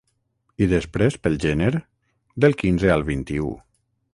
I 0.65 0.67
després 0.71 1.17
pel 1.27 1.37
Gener, 1.45 1.69
del 2.45 2.59
quinze 2.63 2.91
al 2.95 3.07
vint-i-u. 3.11 3.53